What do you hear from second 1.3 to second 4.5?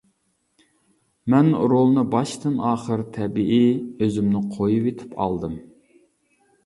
مەن رولنى باشتىن-ئاخىر تەبىئىي، ئۆزۈمنى